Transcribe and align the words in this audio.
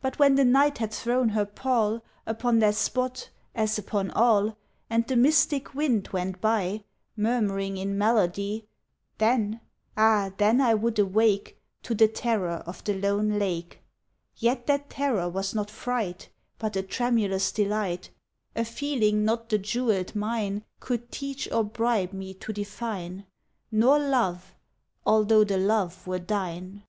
But 0.00 0.20
when 0.20 0.36
the 0.36 0.44
Night 0.44 0.78
had 0.78 0.94
thrown 0.94 1.30
her 1.30 1.44
pall 1.44 2.04
Upon 2.26 2.60
that 2.60 2.76
spot, 2.76 3.30
as 3.56 3.76
upon 3.76 4.12
all, 4.12 4.56
And 4.88 5.04
the 5.08 5.16
mystic 5.16 5.74
wind 5.74 6.06
went 6.12 6.40
by 6.40 6.84
Murmuring 7.16 7.76
in 7.76 7.98
melody 7.98 8.68
Then 9.18 9.60
ah 9.96 10.30
then 10.36 10.60
I 10.60 10.74
would 10.74 10.96
awake 11.00 11.58
To 11.82 11.92
the 11.92 12.06
terror 12.06 12.62
of 12.66 12.84
the 12.84 12.94
lone 12.94 13.36
lake 13.40 13.80
Yet 14.36 14.68
that 14.68 14.88
terror 14.88 15.28
was 15.28 15.56
not 15.56 15.72
fright, 15.72 16.28
But 16.60 16.76
a 16.76 16.82
tremulous 16.84 17.50
delight 17.50 18.10
A 18.54 18.64
feeling 18.64 19.24
not 19.24 19.48
the 19.48 19.58
jewelled 19.58 20.14
mine 20.14 20.62
Could 20.78 21.10
teach 21.10 21.50
or 21.50 21.64
bribe 21.64 22.12
me 22.12 22.32
to 22.34 22.52
define 22.52 23.26
Nor 23.72 23.98
Love 23.98 24.54
although 25.04 25.42
the 25.42 25.58
Love 25.58 26.06
were 26.06 26.20
thine. 26.20 26.84